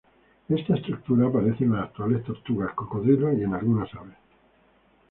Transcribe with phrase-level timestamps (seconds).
[0.49, 4.17] Esta estructura aparece en las actuales tortugas, cocodrilos y en algunas aves.